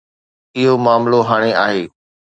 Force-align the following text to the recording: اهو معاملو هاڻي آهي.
اهو 0.57 0.73
معاملو 0.85 1.19
هاڻي 1.29 1.51
آهي. 1.65 1.83